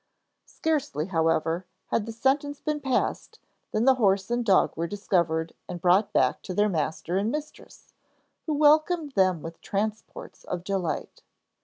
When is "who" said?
8.47-8.55